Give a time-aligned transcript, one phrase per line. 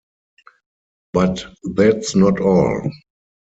[1.13, 1.45] But
[1.75, 2.91] that's not all.